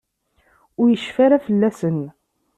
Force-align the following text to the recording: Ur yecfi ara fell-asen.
Ur 0.79 0.87
yecfi 0.89 1.21
ara 1.25 1.43
fell-asen. 1.45 1.99